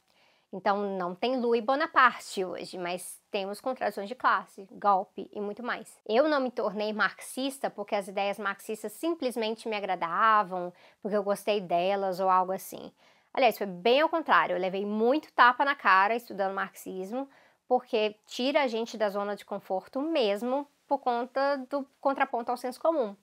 Então 0.55 0.77
não 0.97 1.13
tem 1.13 1.37
Louis 1.37 1.61
Bonaparte 1.61 2.45
hoje, 2.45 2.77
mas 2.77 3.21
temos 3.29 3.59
contradições 3.59 4.07
de 4.07 4.15
classe, 4.15 4.65
golpe 4.71 5.29
e 5.33 5.41
muito 5.41 5.61
mais. 5.61 5.99
Eu 6.07 6.29
não 6.29 6.39
me 6.39 6.49
tornei 6.49 6.93
marxista 6.93 7.69
porque 7.69 7.93
as 7.93 8.07
ideias 8.07 8.39
marxistas 8.39 8.93
simplesmente 8.93 9.67
me 9.67 9.75
agradavam, 9.75 10.71
porque 11.01 11.17
eu 11.17 11.23
gostei 11.23 11.59
delas 11.59 12.21
ou 12.21 12.29
algo 12.29 12.53
assim. 12.53 12.89
Aliás, 13.33 13.57
foi 13.57 13.67
bem 13.67 13.99
ao 13.99 14.07
contrário, 14.07 14.55
eu 14.55 14.59
levei 14.61 14.85
muito 14.85 15.29
tapa 15.33 15.65
na 15.65 15.75
cara 15.75 16.15
estudando 16.15 16.55
marxismo, 16.55 17.29
porque 17.67 18.15
tira 18.25 18.63
a 18.63 18.67
gente 18.67 18.97
da 18.97 19.09
zona 19.09 19.35
de 19.35 19.43
conforto 19.43 19.99
mesmo 19.99 20.65
por 20.87 20.99
conta 20.99 21.57
do 21.69 21.85
contraponto 21.99 22.49
ao 22.49 22.55
senso 22.55 22.79
comum. 22.79 23.13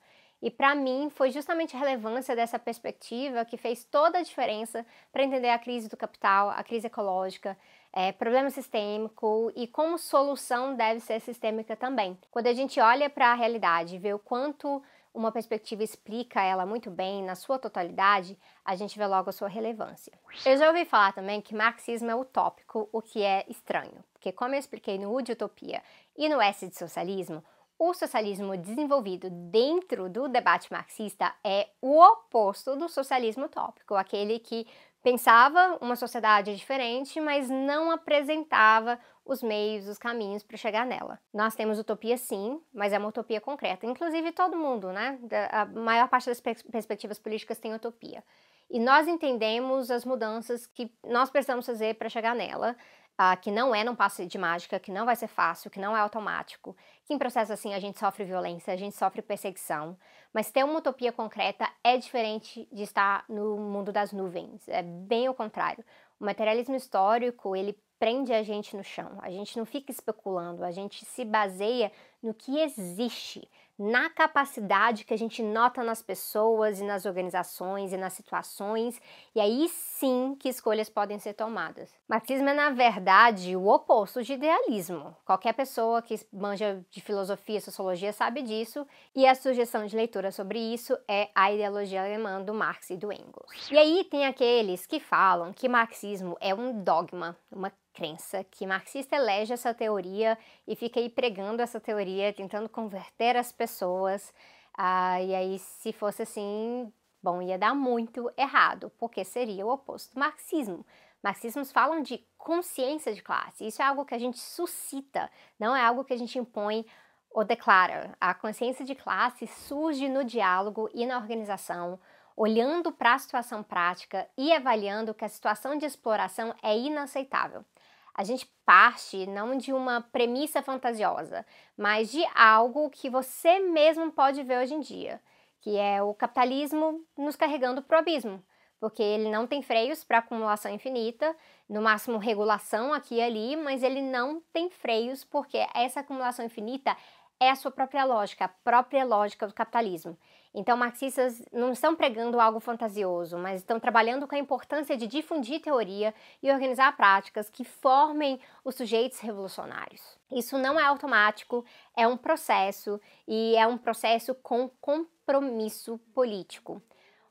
E 0.42 0.50
para 0.50 0.74
mim 0.74 1.08
foi 1.08 1.30
justamente 1.30 1.76
a 1.76 1.78
relevância 1.78 2.34
dessa 2.34 2.58
perspectiva 2.58 3.44
que 3.44 3.56
fez 3.56 3.84
toda 3.84 4.18
a 4.18 4.22
diferença 4.22 4.84
para 5.12 5.22
entender 5.22 5.50
a 5.50 5.58
crise 5.58 5.88
do 5.88 5.96
capital, 5.96 6.50
a 6.50 6.64
crise 6.64 6.88
ecológica, 6.88 7.56
é, 7.92 8.10
problema 8.10 8.50
sistêmico 8.50 9.52
e 9.54 9.68
como 9.68 9.96
solução 9.96 10.74
deve 10.74 10.98
ser 10.98 11.20
sistêmica 11.20 11.76
também. 11.76 12.18
Quando 12.30 12.48
a 12.48 12.52
gente 12.52 12.80
olha 12.80 13.08
para 13.08 13.30
a 13.30 13.34
realidade 13.34 13.94
e 13.94 13.98
vê 13.98 14.12
o 14.12 14.18
quanto 14.18 14.82
uma 15.14 15.30
perspectiva 15.30 15.84
explica 15.84 16.42
ela 16.42 16.64
muito 16.64 16.90
bem 16.90 17.22
na 17.22 17.34
sua 17.34 17.58
totalidade, 17.58 18.36
a 18.64 18.74
gente 18.74 18.98
vê 18.98 19.06
logo 19.06 19.28
a 19.28 19.32
sua 19.32 19.48
relevância. 19.48 20.12
Eu 20.44 20.56
já 20.56 20.68
ouvi 20.68 20.84
falar 20.84 21.12
também 21.12 21.40
que 21.40 21.54
marxismo 21.54 22.10
é 22.10 22.16
utópico, 22.16 22.88
o 22.90 23.02
que 23.02 23.22
é 23.22 23.44
estranho, 23.48 24.02
porque 24.12 24.32
como 24.32 24.54
eu 24.54 24.58
expliquei 24.58 24.98
no 24.98 25.14
U 25.14 25.20
de 25.20 25.32
Utopia 25.32 25.82
e 26.16 26.28
no 26.28 26.40
S 26.40 26.66
de 26.66 26.76
Socialismo, 26.76 27.44
o 27.84 27.92
socialismo 27.92 28.56
desenvolvido 28.56 29.28
dentro 29.28 30.08
do 30.08 30.28
debate 30.28 30.70
marxista 30.70 31.34
é 31.42 31.68
o 31.80 32.00
oposto 32.00 32.76
do 32.76 32.88
socialismo 32.88 33.46
utópico, 33.46 33.96
aquele 33.96 34.38
que 34.38 34.68
pensava 35.02 35.78
uma 35.80 35.96
sociedade 35.96 36.54
diferente, 36.54 37.20
mas 37.20 37.50
não 37.50 37.90
apresentava 37.90 39.00
os 39.24 39.42
meios, 39.42 39.88
os 39.88 39.98
caminhos 39.98 40.44
para 40.44 40.56
chegar 40.56 40.86
nela. 40.86 41.18
Nós 41.34 41.56
temos 41.56 41.76
utopia 41.76 42.16
sim, 42.16 42.60
mas 42.72 42.92
é 42.92 42.98
uma 42.98 43.08
utopia 43.08 43.40
concreta. 43.40 43.84
Inclusive 43.84 44.30
todo 44.30 44.56
mundo, 44.56 44.92
né? 44.92 45.18
A 45.50 45.66
maior 45.66 46.08
parte 46.08 46.26
das 46.26 46.40
perspectivas 46.40 47.18
políticas 47.18 47.58
tem 47.58 47.74
utopia. 47.74 48.22
E 48.70 48.78
nós 48.78 49.08
entendemos 49.08 49.90
as 49.90 50.04
mudanças 50.04 50.68
que 50.68 50.88
nós 51.04 51.30
precisamos 51.30 51.66
fazer 51.66 51.96
para 51.96 52.08
chegar 52.08 52.34
nela 52.34 52.76
uh, 53.20 53.40
que 53.40 53.50
não 53.50 53.74
é 53.74 53.84
num 53.84 53.94
passe 53.94 54.26
de 54.26 54.38
mágica, 54.38 54.78
que 54.78 54.90
não 54.90 55.04
vai 55.04 55.16
ser 55.16 55.28
fácil, 55.28 55.70
que 55.70 55.80
não 55.80 55.96
é 55.96 56.00
automático, 56.00 56.76
que 57.04 57.14
em 57.14 57.18
processo 57.18 57.52
assim 57.52 57.74
a 57.74 57.80
gente 57.80 57.98
sofre 57.98 58.24
violência, 58.24 58.72
a 58.72 58.76
gente 58.76 58.96
sofre 58.96 59.22
perseguição, 59.22 59.96
mas 60.32 60.50
ter 60.50 60.64
uma 60.64 60.78
utopia 60.78 61.12
concreta 61.12 61.68
é 61.84 61.96
diferente 61.96 62.68
de 62.72 62.82
estar 62.82 63.24
no 63.28 63.56
mundo 63.56 63.92
das 63.92 64.12
nuvens, 64.12 64.68
é 64.68 64.82
bem 64.82 65.28
o 65.28 65.34
contrário. 65.34 65.84
O 66.18 66.24
materialismo 66.24 66.76
histórico, 66.76 67.56
ele 67.56 67.76
prende 67.98 68.32
a 68.32 68.42
gente 68.42 68.76
no 68.76 68.82
chão, 68.82 69.18
a 69.20 69.30
gente 69.30 69.56
não 69.56 69.64
fica 69.64 69.92
especulando, 69.92 70.64
a 70.64 70.72
gente 70.72 71.04
se 71.04 71.24
baseia 71.24 71.92
no 72.22 72.34
que 72.34 72.58
existe, 72.58 73.48
na 73.78 74.10
capacidade 74.10 75.04
que 75.04 75.14
a 75.14 75.18
gente 75.18 75.42
nota 75.42 75.82
nas 75.82 76.02
pessoas 76.02 76.80
e 76.80 76.84
nas 76.84 77.06
organizações 77.06 77.92
e 77.92 77.96
nas 77.96 78.12
situações, 78.12 79.00
e 79.34 79.40
aí 79.40 79.68
sim 79.68 80.36
que 80.38 80.48
escolhas 80.48 80.88
podem 80.88 81.18
ser 81.18 81.34
tomadas. 81.34 81.92
Marxismo 82.08 82.48
é, 82.48 82.54
na 82.54 82.70
verdade, 82.70 83.56
o 83.56 83.66
oposto 83.66 84.22
de 84.22 84.34
idealismo. 84.34 85.16
Qualquer 85.24 85.54
pessoa 85.54 86.02
que 86.02 86.20
manja 86.32 86.84
de 86.90 87.00
filosofia 87.00 87.58
e 87.58 87.60
sociologia 87.60 88.12
sabe 88.12 88.42
disso, 88.42 88.86
e 89.14 89.26
a 89.26 89.34
sugestão 89.34 89.86
de 89.86 89.96
leitura 89.96 90.30
sobre 90.30 90.58
isso 90.58 90.96
é 91.08 91.30
a 91.34 91.52
ideologia 91.52 92.02
alemã 92.02 92.42
do 92.42 92.54
Marx 92.54 92.90
e 92.90 92.96
do 92.96 93.12
Engels. 93.12 93.70
E 93.70 93.78
aí 93.78 94.04
tem 94.04 94.26
aqueles 94.26 94.86
que 94.86 95.00
falam 95.00 95.52
que 95.52 95.68
marxismo 95.68 96.36
é 96.40 96.54
um 96.54 96.82
dogma, 96.82 97.36
uma 97.50 97.72
crença 97.92 98.44
que 98.44 98.66
marxista 98.66 99.16
elege 99.16 99.52
essa 99.52 99.74
teoria 99.74 100.38
e 100.66 100.74
fica 100.74 100.98
aí 100.98 101.08
pregando 101.08 101.62
essa 101.62 101.80
teoria, 101.80 102.32
tentando 102.32 102.68
converter 102.68 103.36
as 103.36 103.52
pessoas. 103.52 104.32
Ah, 104.76 105.20
e 105.20 105.34
aí, 105.34 105.58
se 105.58 105.92
fosse 105.92 106.22
assim, 106.22 106.92
bom, 107.22 107.40
ia 107.42 107.58
dar 107.58 107.74
muito 107.74 108.30
errado, 108.36 108.90
porque 108.98 109.24
seria 109.24 109.66
o 109.66 109.70
oposto 109.70 110.14
do 110.14 110.20
marxismo. 110.20 110.84
Marxismos 111.22 111.70
falam 111.70 112.02
de 112.02 112.18
consciência 112.36 113.14
de 113.14 113.22
classe. 113.22 113.66
Isso 113.66 113.80
é 113.80 113.84
algo 113.84 114.04
que 114.04 114.14
a 114.14 114.18
gente 114.18 114.38
suscita, 114.38 115.30
não 115.58 115.76
é 115.76 115.80
algo 115.84 116.04
que 116.04 116.12
a 116.12 116.16
gente 116.16 116.38
impõe 116.38 116.84
ou 117.30 117.44
declara. 117.44 118.16
A 118.20 118.34
consciência 118.34 118.84
de 118.84 118.94
classe 118.94 119.46
surge 119.46 120.08
no 120.08 120.24
diálogo 120.24 120.90
e 120.92 121.06
na 121.06 121.16
organização, 121.16 121.98
olhando 122.36 122.90
para 122.90 123.14
a 123.14 123.18
situação 123.18 123.62
prática 123.62 124.28
e 124.36 124.52
avaliando 124.52 125.14
que 125.14 125.24
a 125.24 125.28
situação 125.28 125.76
de 125.76 125.86
exploração 125.86 126.54
é 126.62 126.76
inaceitável. 126.76 127.64
A 128.14 128.24
gente 128.24 128.46
parte 128.64 129.26
não 129.26 129.56
de 129.56 129.72
uma 129.72 130.00
premissa 130.00 130.62
fantasiosa, 130.62 131.46
mas 131.76 132.10
de 132.10 132.22
algo 132.34 132.90
que 132.90 133.08
você 133.08 133.58
mesmo 133.58 134.12
pode 134.12 134.42
ver 134.42 134.62
hoje 134.62 134.74
em 134.74 134.80
dia, 134.80 135.20
que 135.60 135.78
é 135.78 136.02
o 136.02 136.12
capitalismo 136.12 137.04
nos 137.16 137.36
carregando 137.36 137.82
para 137.82 137.96
o 137.96 138.00
abismo, 138.00 138.44
porque 138.78 139.02
ele 139.02 139.30
não 139.30 139.46
tem 139.46 139.62
freios 139.62 140.04
para 140.04 140.18
acumulação 140.18 140.72
infinita, 140.72 141.34
no 141.68 141.80
máximo 141.80 142.18
regulação 142.18 142.92
aqui 142.92 143.14
e 143.14 143.22
ali, 143.22 143.56
mas 143.56 143.82
ele 143.82 144.02
não 144.02 144.42
tem 144.52 144.68
freios 144.68 145.24
porque 145.24 145.66
essa 145.74 146.00
acumulação 146.00 146.44
infinita 146.44 146.96
é 147.40 147.50
a 147.50 147.56
sua 147.56 147.70
própria 147.70 148.04
lógica, 148.04 148.44
a 148.44 148.48
própria 148.48 149.04
lógica 149.04 149.46
do 149.46 149.54
capitalismo. 149.54 150.18
Então, 150.54 150.76
marxistas 150.76 151.42
não 151.50 151.72
estão 151.72 151.96
pregando 151.96 152.38
algo 152.38 152.60
fantasioso, 152.60 153.38
mas 153.38 153.60
estão 153.60 153.80
trabalhando 153.80 154.28
com 154.28 154.34
a 154.34 154.38
importância 154.38 154.96
de 154.96 155.06
difundir 155.06 155.60
teoria 155.60 156.14
e 156.42 156.50
organizar 156.50 156.94
práticas 156.94 157.48
que 157.48 157.64
formem 157.64 158.38
os 158.62 158.74
sujeitos 158.74 159.18
revolucionários. 159.20 160.02
Isso 160.30 160.58
não 160.58 160.78
é 160.78 160.84
automático, 160.84 161.64
é 161.96 162.06
um 162.06 162.16
processo 162.16 163.00
e 163.26 163.56
é 163.56 163.66
um 163.66 163.78
processo 163.78 164.34
com 164.34 164.68
compromisso 164.80 165.98
político. 166.14 166.82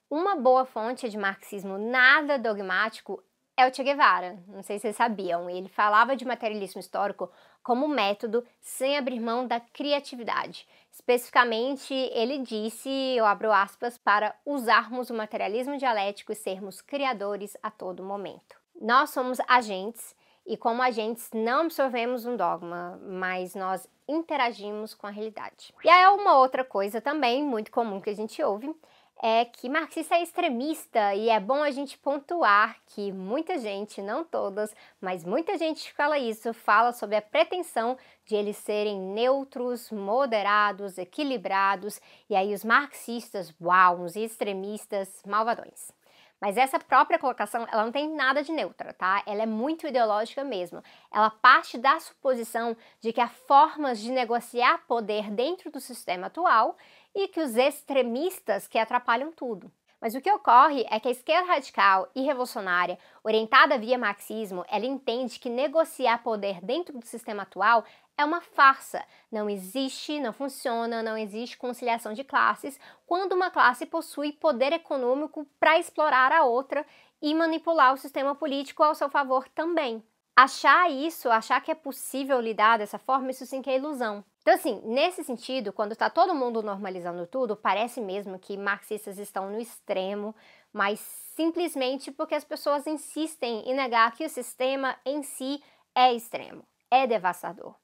Uma 0.09 0.35
boa 0.35 0.65
fonte 0.65 1.07
de 1.07 1.17
marxismo 1.17 1.77
nada 1.77 2.39
dogmático 2.39 3.23
é 3.55 3.67
o 3.67 3.73
Che 3.73 3.83
Guevara. 3.83 4.43
Não 4.47 4.63
sei 4.63 4.77
se 4.77 4.83
vocês 4.83 4.95
sabiam. 4.95 5.49
Ele 5.49 5.69
falava 5.69 6.15
de 6.15 6.25
materialismo 6.25 6.79
histórico 6.79 7.31
como 7.63 7.87
método 7.87 8.45
sem 8.59 8.97
abrir 8.97 9.19
mão 9.19 9.45
da 9.45 9.59
criatividade. 9.59 10.67
Especificamente, 10.91 11.93
ele 11.93 12.39
disse, 12.39 12.89
eu 12.89 13.25
abro 13.25 13.51
aspas, 13.51 13.97
para 13.97 14.35
usarmos 14.45 15.09
o 15.09 15.13
materialismo 15.13 15.77
dialético 15.77 16.33
e 16.33 16.35
sermos 16.35 16.81
criadores 16.81 17.55
a 17.63 17.71
todo 17.71 18.03
momento. 18.03 18.59
Nós 18.79 19.11
somos 19.11 19.39
agentes 19.47 20.15
e, 20.45 20.57
como 20.57 20.81
agentes, 20.81 21.29
não 21.33 21.61
absorvemos 21.61 22.25
um 22.25 22.35
dogma, 22.35 22.99
mas 23.03 23.55
nós 23.55 23.87
interagimos 24.07 24.93
com 24.93 25.07
a 25.07 25.11
realidade. 25.11 25.73
E 25.83 25.89
aí, 25.89 26.05
uma 26.07 26.37
outra 26.37 26.65
coisa 26.65 26.99
também 26.99 27.43
muito 27.43 27.71
comum 27.71 28.01
que 28.01 28.09
a 28.09 28.15
gente 28.15 28.43
ouve 28.43 28.75
é 29.21 29.45
que 29.45 29.69
marxista 29.69 30.15
é 30.15 30.23
extremista 30.23 31.13
e 31.13 31.29
é 31.29 31.39
bom 31.39 31.61
a 31.61 31.69
gente 31.69 31.95
pontuar 31.99 32.77
que 32.87 33.11
muita 33.11 33.59
gente, 33.59 34.01
não 34.01 34.23
todas, 34.23 34.73
mas 34.99 35.23
muita 35.23 35.57
gente 35.59 35.87
que 35.87 35.93
fala 35.93 36.17
isso, 36.17 36.51
fala 36.53 36.91
sobre 36.91 37.15
a 37.15 37.21
pretensão 37.21 37.95
de 38.25 38.35
eles 38.35 38.57
serem 38.57 38.99
neutros, 38.99 39.91
moderados, 39.91 40.97
equilibrados, 40.97 42.01
e 42.27 42.35
aí 42.35 42.51
os 42.51 42.63
marxistas, 42.63 43.53
uau, 43.61 44.01
uns 44.01 44.15
extremistas 44.15 45.21
malvadões. 45.27 46.00
Mas 46.41 46.57
essa 46.57 46.79
própria 46.79 47.19
colocação, 47.19 47.67
ela 47.71 47.85
não 47.85 47.91
tem 47.91 48.09
nada 48.09 48.43
de 48.43 48.51
neutra, 48.51 48.93
tá? 48.93 49.21
Ela 49.27 49.43
é 49.43 49.45
muito 49.45 49.85
ideológica 49.85 50.43
mesmo. 50.43 50.83
Ela 51.13 51.29
parte 51.29 51.77
da 51.77 51.99
suposição 51.99 52.75
de 52.99 53.13
que 53.13 53.21
há 53.21 53.27
formas 53.27 53.99
de 53.99 54.11
negociar 54.11 54.79
poder 54.87 55.29
dentro 55.29 55.69
do 55.69 55.79
sistema 55.79 56.27
atual 56.27 56.75
e 57.13 57.27
que 57.27 57.39
os 57.39 57.55
extremistas 57.55 58.67
que 58.67 58.79
atrapalham 58.79 59.31
tudo. 59.31 59.71
Mas 60.01 60.15
o 60.15 60.19
que 60.19 60.31
ocorre 60.31 60.83
é 60.89 60.99
que 60.99 61.07
a 61.07 61.11
esquerda 61.11 61.53
radical 61.53 62.09
e 62.15 62.23
revolucionária, 62.23 62.97
orientada 63.23 63.77
via 63.77 63.99
marxismo, 63.99 64.65
ela 64.67 64.85
entende 64.85 65.39
que 65.39 65.47
negociar 65.47 66.23
poder 66.23 66.59
dentro 66.59 66.97
do 66.97 67.05
sistema 67.05 67.43
atual 67.43 67.85
é 68.17 68.25
uma 68.25 68.41
farsa. 68.41 69.05
Não 69.31 69.47
existe, 69.47 70.19
não 70.19 70.33
funciona, 70.33 71.03
não 71.03 71.15
existe 71.15 71.55
conciliação 71.55 72.13
de 72.13 72.23
classes 72.23 72.79
quando 73.05 73.33
uma 73.33 73.51
classe 73.51 73.85
possui 73.85 74.31
poder 74.31 74.73
econômico 74.73 75.45
para 75.59 75.77
explorar 75.77 76.31
a 76.31 76.43
outra 76.43 76.83
e 77.21 77.35
manipular 77.35 77.93
o 77.93 77.97
sistema 77.97 78.33
político 78.33 78.81
ao 78.81 78.95
seu 78.95 79.07
favor 79.09 79.47
também. 79.49 80.03
Achar 80.35 80.89
isso, 80.89 81.29
achar 81.29 81.61
que 81.61 81.69
é 81.69 81.75
possível 81.75 82.41
lidar 82.41 82.79
dessa 82.79 82.97
forma, 82.97 83.29
isso 83.29 83.45
sim 83.45 83.61
que 83.61 83.69
é 83.69 83.75
ilusão. 83.75 84.25
Então, 84.41 84.55
assim, 84.55 84.81
nesse 84.83 85.23
sentido, 85.23 85.71
quando 85.71 85.91
está 85.91 86.09
todo 86.09 86.33
mundo 86.33 86.63
normalizando 86.63 87.27
tudo, 87.27 87.55
parece 87.55 88.01
mesmo 88.01 88.39
que 88.39 88.57
marxistas 88.57 89.19
estão 89.19 89.51
no 89.51 89.59
extremo, 89.59 90.35
mas 90.73 90.99
simplesmente 91.35 92.11
porque 92.11 92.33
as 92.33 92.43
pessoas 92.43 92.87
insistem 92.87 93.69
em 93.69 93.75
negar 93.75 94.11
que 94.13 94.25
o 94.25 94.29
sistema 94.29 94.97
em 95.05 95.21
si 95.21 95.63
é 95.93 96.11
extremo, 96.13 96.63
é 96.89 97.05
devastador. 97.05 97.75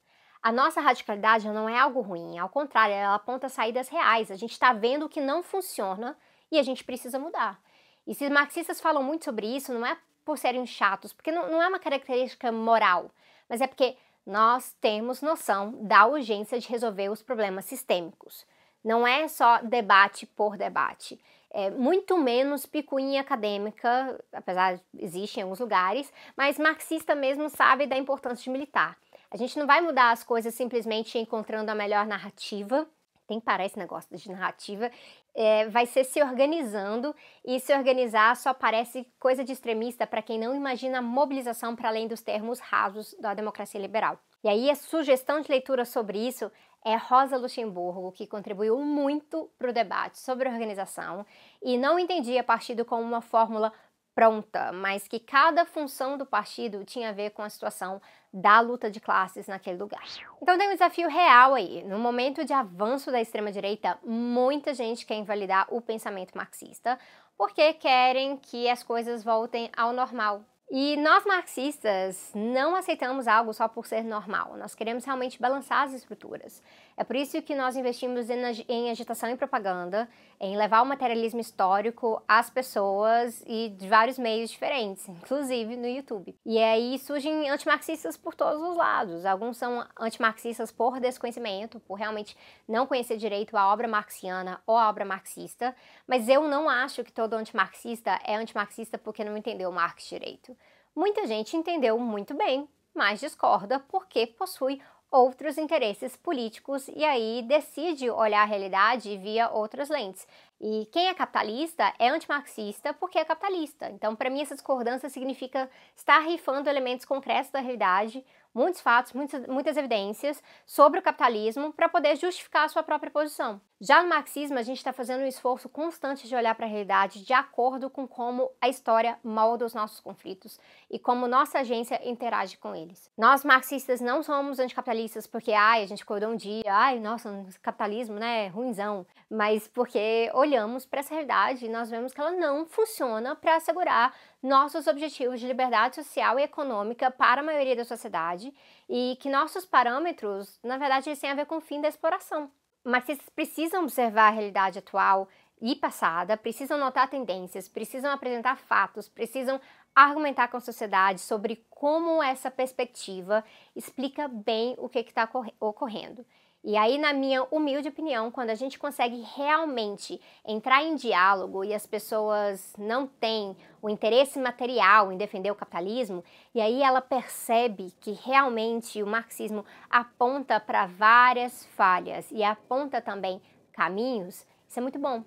A 0.42 0.52
nossa 0.52 0.82
radicalidade 0.82 1.48
não 1.48 1.70
é 1.70 1.78
algo 1.78 2.02
ruim, 2.02 2.40
ao 2.40 2.50
contrário, 2.50 2.96
ela 2.96 3.16
aponta 3.16 3.50
saídas 3.50 3.90
reais. 3.90 4.32
A 4.32 4.36
gente 4.36 4.52
está 4.52 4.74
vendo 4.74 5.06
o 5.06 5.10
que 5.10 5.22
não 5.22 5.44
funciona 5.44 6.18
e 6.52 6.58
a 6.58 6.64
gente 6.64 6.84
precisa 6.84 7.20
mudar. 7.20 7.60
E 8.06 8.16
se 8.16 8.30
marxistas 8.30 8.82
falam 8.82 9.04
muito 9.04 9.26
sobre 9.26 9.46
isso, 9.46 9.74
não 9.74 9.86
é 9.86 9.98
por 10.26 10.38
serem 10.38 10.66
chatos, 10.66 11.14
porque 11.14 11.32
não, 11.32 11.52
não 11.52 11.62
é 11.62 11.68
uma 11.68 11.80
característica 11.80 12.52
moral, 12.52 13.12
mas 13.50 13.62
é 13.62 13.68
porque 13.68 13.98
nós 14.28 14.76
temos 14.82 15.22
noção 15.22 15.72
da 15.88 16.06
urgência 16.06 16.60
de 16.60 16.68
resolver 16.68 17.08
os 17.08 17.24
problemas 17.24 17.64
sistêmicos. 17.64 18.46
Não 18.84 19.08
é 19.08 19.26
só 19.30 19.62
debate 19.62 20.26
por 20.26 20.58
debate. 20.58 21.18
É 21.50 21.72
muito 21.72 22.18
menos 22.18 22.66
picuinha 22.66 23.22
acadêmica, 23.22 24.22
apesar 24.34 24.76
de 24.76 24.84
existir 25.00 25.40
em 25.40 25.44
alguns 25.44 25.60
lugares, 25.60 26.12
mas 26.36 26.60
marxista 26.60 27.16
mesmo 27.16 27.50
sabe 27.50 27.88
da 27.88 27.98
importância 27.98 28.44
de 28.44 28.50
militar. 28.50 28.98
A 29.32 29.38
gente 29.38 29.58
não 29.58 29.66
vai 29.66 29.80
mudar 29.80 30.12
as 30.12 30.26
coisas 30.26 30.54
simplesmente 30.54 31.18
encontrando 31.18 31.72
a 31.72 31.76
melhor 31.76 32.06
narrativa, 32.06 32.86
tem 33.28 33.40
que 33.40 33.46
parar 33.46 33.66
esse 33.66 33.78
negócio 33.78 34.16
de 34.16 34.32
narrativa, 34.32 34.90
é, 35.36 35.68
vai 35.68 35.86
ser 35.86 36.04
se 36.06 36.22
organizando 36.24 37.14
e 37.46 37.60
se 37.60 37.74
organizar 37.76 38.36
só 38.36 38.54
parece 38.54 39.06
coisa 39.20 39.44
de 39.44 39.52
extremista 39.52 40.08
para 40.08 40.22
quem 40.22 40.40
não 40.40 40.56
imagina 40.56 41.02
mobilização 41.02 41.76
para 41.76 41.90
além 41.90 42.08
dos 42.08 42.22
termos 42.22 42.60
rasos 42.60 43.14
da 43.20 43.34
democracia 43.34 43.80
liberal. 43.80 44.18
E 44.44 44.50
aí 44.50 44.70
a 44.70 44.76
sugestão 44.76 45.42
de 45.42 45.50
leitura 45.50 45.84
sobre 45.84 46.18
isso 46.18 46.52
é 46.86 46.96
Rosa 46.96 47.38
Luxemburgo, 47.38 48.14
que 48.14 48.26
contribuiu 48.26 48.80
muito 48.80 49.50
para 49.60 49.70
o 49.70 49.74
debate 49.74 50.20
sobre 50.20 50.48
organização 50.48 51.26
e 51.62 51.78
não 51.78 52.00
entendia 52.00 52.44
partido 52.44 52.86
como 52.86 53.02
uma 53.02 53.20
fórmula 53.20 53.74
pronta, 54.18 54.72
mas 54.72 55.08
que 55.08 55.20
cada 55.20 55.64
função 55.64 56.18
do 56.18 56.26
partido 56.26 56.84
tinha 56.84 57.10
a 57.10 57.12
ver 57.12 57.30
com 57.30 57.44
a 57.44 57.50
situação 57.50 58.02
da 58.34 58.60
luta 58.60 58.90
de 58.90 59.00
classes 59.00 59.46
naquele 59.46 59.78
lugar. 59.78 60.02
Então 60.42 60.58
tem 60.58 60.70
um 60.70 60.74
desafio 60.74 61.08
real 61.08 61.54
aí. 61.54 61.84
No 61.84 62.00
momento 62.00 62.44
de 62.44 62.52
avanço 62.52 63.12
da 63.12 63.22
extrema-direita, 63.22 64.00
muita 64.04 64.74
gente 64.74 65.06
quer 65.06 65.18
invalidar 65.18 65.68
o 65.70 65.80
pensamento 65.80 66.36
marxista 66.36 66.98
porque 67.38 67.74
querem 67.74 68.38
que 68.38 68.68
as 68.68 68.82
coisas 68.82 69.24
voltem 69.24 69.70
ao 69.78 69.94
normal, 69.94 70.42
e 70.70 70.98
nós 70.98 71.24
marxistas 71.24 72.32
não 72.36 72.76
aceitamos 72.76 73.26
algo 73.26 73.54
só 73.54 73.70
por 73.70 73.86
ser 73.86 74.04
normal, 74.04 74.58
nós 74.58 74.76
queremos 74.76 75.06
realmente 75.06 75.40
balançar 75.40 75.84
as 75.84 75.94
estruturas. 75.94 76.62
É 77.00 77.04
por 77.04 77.16
isso 77.16 77.39
que 77.44 77.54
nós 77.54 77.75
investimos 77.75 78.27
em 78.27 78.89
agitação 78.89 79.30
e 79.30 79.38
propaganda, 79.38 80.10
em 80.39 80.58
levar 80.58 80.82
o 80.82 80.86
materialismo 80.86 81.39
histórico 81.39 82.20
às 82.27 82.50
pessoas 82.50 83.44
e 83.46 83.70
de 83.70 83.88
vários 83.88 84.18
meios 84.18 84.50
diferentes, 84.50 85.06
inclusive 85.08 85.77
no 85.77 85.86
YouTube. 85.86 86.36
E 86.44 86.58
aí 86.58 86.98
surgem 86.98 87.51
antimarxistas 87.51 88.18
por 88.18 88.34
todos 88.34 88.60
os 88.60 88.75
lados. 88.75 89.27
Alguns 89.27 89.58
são 89.58 89.86
antimarxistas 90.00 90.72
por 90.72 91.00
desconhecimento, 91.00 91.80
por 91.82 92.00
realmente 92.00 92.36
não 92.68 92.88
conhecer 92.88 93.18
direito 93.18 93.56
a 93.56 93.72
obra 93.72 93.88
marxiana 93.88 94.60
ou 94.66 94.75
a 94.75 94.89
obra 94.89 95.06
marxista, 95.06 95.75
mas 96.08 96.27
eu 96.27 96.48
não 96.48 96.68
acho 96.68 97.04
que 97.04 97.12
todo 97.12 97.36
antimarxista 97.36 98.20
é 98.24 98.36
antimarxista 98.36 98.98
porque 98.98 99.24
não 99.24 99.38
entendeu 99.38 99.72
Marx 99.72 100.08
direito. 100.08 100.58
Muita 100.96 101.27
gente 101.27 101.56
entendeu 101.56 102.00
muito 102.00 102.34
bem, 102.34 102.68
mas 102.92 103.20
discorda 103.20 103.80
porque 103.80 104.25
possui 104.25 104.82
outros 105.12 105.58
interesses 105.58 106.16
políticos 106.16 106.88
e 106.90 107.04
aí 107.06 107.42
decide 107.48 108.10
olhar 108.10 108.42
a 108.42 108.46
realidade 108.46 109.18
via 109.18 109.50
outras 109.50 109.90
lentes. 109.90 110.28
E 110.60 110.88
quem 110.92 111.08
é 111.08 111.14
capitalista 111.14 111.94
é 112.00 112.10
antimarxista 112.10 112.94
porque 112.94 113.20
é 113.20 113.26
capitalista. 113.26 113.90
Então, 113.90 114.16
para 114.16 114.30
mim, 114.30 114.42
essa 114.42 114.56
discordância 114.56 115.10
significa 115.10 115.70
estar 115.96 116.20
rifando 116.20 116.70
elementos 116.70 117.06
concretos 117.06 117.52
da 117.52 117.60
realidade, 117.60 118.26
muitos 118.54 118.82
fatos, 118.82 119.14
muitas, 119.14 119.46
muitas 119.48 119.78
evidências 119.78 120.42
sobre 120.66 121.00
o 121.00 121.04
capitalismo 121.04 121.72
para 121.72 121.88
poder 121.88 122.16
justificar 122.16 122.66
a 122.66 122.70
sua 122.70 122.84
própria 122.84 123.12
posição. 123.12 123.62
Já 123.80 124.02
no 124.02 124.10
marxismo, 124.10 124.58
a 124.58 124.64
gente 124.64 124.78
está 124.78 124.92
fazendo 124.92 125.22
um 125.22 125.28
esforço 125.28 125.70
constante 125.70 126.28
de 126.28 126.36
olhar 126.36 126.56
para 126.56 126.66
a 126.66 126.70
realidade 126.70 127.24
de 127.24 127.32
acordo 127.32 127.92
com 127.92 128.08
como 128.08 128.50
a 128.60 128.68
história 128.68 129.20
molda 129.24 129.66
os 129.66 129.76
nossos 129.76 130.00
conflitos 130.00 130.60
e 130.90 130.98
como 130.98 131.28
nossa 131.28 131.60
agência 131.60 132.02
interage 132.04 132.58
com 132.58 132.76
eles. 132.76 133.12
Nós 133.16 133.46
marxistas 133.46 134.02
não 134.02 134.24
somos 134.24 134.58
anticapitalistas 134.58 135.28
porque, 135.28 135.54
ai, 135.54 135.84
a 135.84 135.86
gente 135.86 136.02
acordou 136.02 136.32
um 136.32 136.36
dia, 136.36 136.64
ai, 136.66 137.00
nossa, 137.00 137.46
capitalismo, 137.62 138.16
né, 138.16 138.48
ruinzão, 138.48 139.06
mas 139.30 139.68
porque 139.68 140.32
olhamos 140.34 140.88
para 140.88 141.02
essa 141.02 141.14
realidade 141.14 141.68
e 141.68 141.70
nós 141.70 141.92
vemos 141.92 142.12
que 142.12 142.20
ela 142.20 142.32
não 142.32 142.66
funciona 142.66 143.36
para 143.36 143.58
assegurar 143.58 144.12
nossos 144.42 144.88
objetivos 144.88 145.40
de 145.40 145.46
liberdade 145.46 145.98
social 145.98 146.40
e 146.40 146.44
econômica 146.44 147.12
para 147.12 147.42
a 147.42 147.46
maioria 147.46 147.76
da 147.76 147.86
sociedade 147.86 148.52
e 148.90 149.16
que 149.22 149.30
nossos 149.30 149.68
parâmetros, 149.68 150.60
na 150.64 150.80
verdade, 150.80 151.10
eles 151.10 151.20
têm 151.20 151.30
a 151.30 151.36
ver 151.36 151.46
com 151.46 151.58
o 151.58 151.62
fim 151.62 151.80
da 151.80 151.88
exploração. 151.88 152.50
Marxistas 152.88 153.27
precisam 153.27 153.84
observar 153.84 154.29
a 154.29 154.32
realidade 154.32 154.79
atual 154.79 155.27
e 155.62 155.75
passada, 155.75 156.38
precisam 156.38 156.77
notar 156.77 157.10
tendências, 157.10 157.67
precisam 157.67 158.10
apresentar 158.10 158.56
fatos, 158.56 159.10
precisam 159.10 159.60
argumentar 159.94 160.48
com 160.48 160.56
a 160.56 160.62
sociedade 160.62 161.20
sobre 161.20 161.65
como 161.70 162.24
essa 162.24 162.50
perspectiva 162.50 163.44
explica 163.75 164.29
bem 164.29 164.74
o 164.77 164.88
que 164.88 165.00
está 165.00 165.29
ocorrendo. 165.60 166.25
E 166.68 166.76
aí, 166.76 166.98
na 166.98 167.14
minha 167.14 167.46
humilde 167.50 167.88
opinião, 167.88 168.30
quando 168.30 168.50
a 168.50 168.56
gente 168.56 168.78
consegue 168.78 169.24
realmente 169.38 170.20
entrar 170.46 170.84
em 170.84 170.98
diálogo 170.98 171.64
e 171.64 171.74
as 171.74 171.88
pessoas 171.88 172.74
não 172.78 173.08
têm 173.08 173.56
o 173.82 173.90
interesse 173.90 174.38
material 174.38 175.10
em 175.10 175.18
defender 175.18 175.50
o 175.50 175.56
capitalismo, 175.56 176.22
e 176.54 176.60
aí 176.60 176.84
ela 176.84 177.00
percebe 177.00 177.94
que 178.02 178.12
realmente 178.12 179.02
o 179.02 179.08
marxismo 179.08 179.64
aponta 179.90 180.60
para 180.60 180.88
várias 180.88 181.66
falhas 181.68 182.30
e 182.32 182.44
aponta 182.44 183.02
também 183.02 183.42
caminhos, 183.72 184.46
isso 184.68 184.78
é 184.78 184.82
muito 184.82 185.00
bom. 185.00 185.24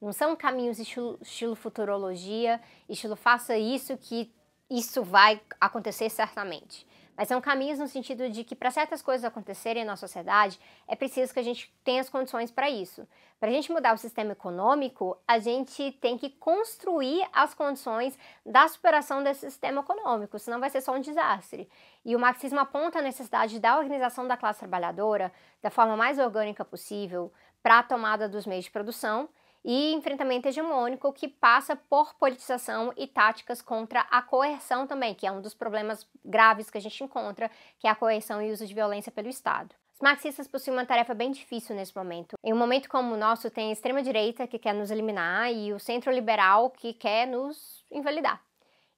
Não 0.00 0.12
são 0.12 0.36
caminhos 0.36 0.78
estilo, 0.78 1.18
estilo 1.20 1.56
futurologia, 1.56 2.60
estilo 2.88 3.16
faça 3.16 3.58
isso 3.58 3.96
que 3.96 4.32
isso 4.70 5.02
vai 5.02 5.40
acontecer 5.60 6.08
certamente. 6.08 6.86
Mas 7.18 7.26
são 7.26 7.40
caminhos 7.40 7.80
no 7.80 7.88
sentido 7.88 8.30
de 8.30 8.44
que 8.44 8.54
para 8.54 8.70
certas 8.70 9.02
coisas 9.02 9.24
acontecerem 9.24 9.84
na 9.84 9.96
sociedade, 9.96 10.60
é 10.86 10.94
preciso 10.94 11.34
que 11.34 11.40
a 11.40 11.42
gente 11.42 11.68
tenha 11.82 12.00
as 12.00 12.08
condições 12.08 12.52
para 12.52 12.70
isso. 12.70 13.08
Para 13.40 13.48
a 13.48 13.52
gente 13.52 13.72
mudar 13.72 13.92
o 13.92 13.98
sistema 13.98 14.30
econômico, 14.30 15.18
a 15.26 15.40
gente 15.40 15.90
tem 16.00 16.16
que 16.16 16.30
construir 16.30 17.26
as 17.32 17.54
condições 17.54 18.16
da 18.46 18.68
superação 18.68 19.24
desse 19.24 19.40
sistema 19.50 19.80
econômico, 19.80 20.38
senão 20.38 20.60
vai 20.60 20.70
ser 20.70 20.80
só 20.80 20.92
um 20.92 21.00
desastre. 21.00 21.68
E 22.04 22.14
o 22.14 22.20
marxismo 22.20 22.60
aponta 22.60 23.00
a 23.00 23.02
necessidade 23.02 23.58
da 23.58 23.76
organização 23.76 24.28
da 24.28 24.36
classe 24.36 24.60
trabalhadora 24.60 25.32
da 25.60 25.70
forma 25.70 25.96
mais 25.96 26.20
orgânica 26.20 26.64
possível 26.64 27.32
para 27.60 27.80
a 27.80 27.82
tomada 27.82 28.28
dos 28.28 28.46
meios 28.46 28.66
de 28.66 28.70
produção 28.70 29.28
e 29.70 29.92
enfrentamento 29.92 30.48
hegemônico 30.48 31.12
que 31.12 31.28
passa 31.28 31.76
por 31.76 32.14
politização 32.14 32.90
e 32.96 33.06
táticas 33.06 33.60
contra 33.60 34.00
a 34.10 34.22
coerção 34.22 34.86
também, 34.86 35.14
que 35.14 35.26
é 35.26 35.30
um 35.30 35.42
dos 35.42 35.52
problemas 35.52 36.08
graves 36.24 36.70
que 36.70 36.78
a 36.78 36.80
gente 36.80 37.04
encontra, 37.04 37.50
que 37.78 37.86
é 37.86 37.90
a 37.90 37.94
coerção 37.94 38.40
e 38.40 38.50
uso 38.50 38.66
de 38.66 38.72
violência 38.72 39.12
pelo 39.12 39.28
Estado. 39.28 39.74
Os 39.92 40.00
marxistas 40.00 40.48
possuem 40.48 40.74
uma 40.74 40.86
tarefa 40.86 41.12
bem 41.12 41.30
difícil 41.30 41.76
nesse 41.76 41.94
momento. 41.94 42.34
Em 42.42 42.54
um 42.54 42.56
momento 42.56 42.88
como 42.88 43.12
o 43.12 43.18
nosso, 43.18 43.50
tem 43.50 43.68
a 43.68 43.72
extrema-direita 43.72 44.46
que 44.46 44.58
quer 44.58 44.72
nos 44.72 44.90
eliminar 44.90 45.52
e 45.52 45.70
o 45.74 45.78
centro-liberal 45.78 46.70
que 46.70 46.94
quer 46.94 47.26
nos 47.26 47.84
invalidar. 47.90 48.47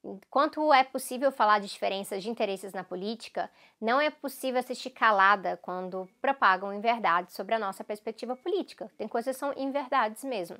Enquanto 0.03 0.73
é 0.73 0.83
possível 0.83 1.31
falar 1.31 1.59
de 1.59 1.69
diferenças 1.69 2.23
de 2.23 2.31
interesses 2.31 2.73
na 2.73 2.83
política, 2.83 3.51
não 3.79 4.01
é 4.01 4.09
possível 4.09 4.59
assistir 4.59 4.91
calada 4.91 5.59
quando 5.59 6.09
propagam 6.23 6.73
inverdades 6.73 7.35
sobre 7.35 7.55
a 7.55 7.59
nossa 7.59 7.85
perspectiva 7.85 8.35
política. 8.35 8.91
Tem 8.97 9.07
coisas 9.07 9.37
que 9.37 9.41
são 9.41 9.53
inverdades 9.57 10.25
mesmo. 10.25 10.57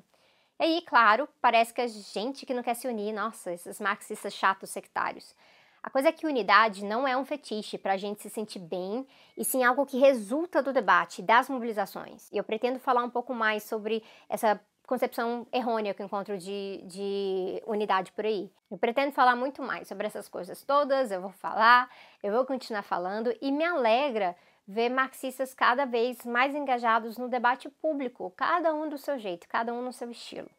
E 0.59 0.63
aí, 0.63 0.81
claro, 0.83 1.27
parece 1.41 1.73
que 1.73 1.81
a 1.81 1.87
gente 1.87 2.45
que 2.45 2.53
não 2.53 2.61
quer 2.61 2.75
se 2.75 2.87
unir, 2.87 3.11
nossa, 3.11 3.51
esses 3.51 3.79
marxistas 3.79 4.31
chatos 4.31 4.69
sectários. 4.69 5.35
A 5.81 5.89
coisa 5.89 6.09
é 6.09 6.11
que 6.11 6.27
unidade 6.27 6.85
não 6.85 7.07
é 7.07 7.17
um 7.17 7.25
fetiche 7.25 7.79
para 7.79 7.93
a 7.93 7.97
gente 7.97 8.21
se 8.21 8.29
sentir 8.29 8.59
bem, 8.59 9.07
e 9.35 9.43
sim 9.43 9.63
algo 9.63 9.87
que 9.87 9.97
resulta 9.97 10.61
do 10.61 10.71
debate, 10.71 11.23
das 11.23 11.49
mobilizações. 11.49 12.29
E 12.31 12.37
eu 12.37 12.43
pretendo 12.43 12.77
falar 12.77 13.03
um 13.03 13.09
pouco 13.09 13.33
mais 13.33 13.63
sobre 13.63 14.03
essa 14.29 14.61
concepção 14.91 15.47
errônea 15.53 15.93
que 15.93 16.03
encontro 16.03 16.37
de, 16.37 16.81
de 16.83 17.63
unidade 17.65 18.11
por 18.11 18.25
aí. 18.25 18.51
Eu 18.69 18.77
pretendo 18.77 19.13
falar 19.13 19.37
muito 19.37 19.61
mais 19.61 19.87
sobre 19.87 20.05
essas 20.05 20.27
coisas 20.27 20.63
todas, 20.63 21.11
eu 21.11 21.21
vou 21.21 21.31
falar, 21.31 21.89
eu 22.21 22.29
vou 22.33 22.45
continuar 22.45 22.83
falando 22.83 23.33
e 23.41 23.53
me 23.53 23.63
alegra 23.63 24.35
ver 24.67 24.89
marxistas 24.89 25.53
cada 25.53 25.85
vez 25.85 26.25
mais 26.25 26.53
engajados 26.53 27.17
no 27.17 27.29
debate 27.29 27.69
público, 27.69 28.33
cada 28.35 28.73
um 28.73 28.89
do 28.89 28.97
seu 28.97 29.17
jeito, 29.17 29.47
cada 29.47 29.73
um 29.73 29.81
no 29.81 29.93
seu 29.93 30.11
estilo. 30.11 30.49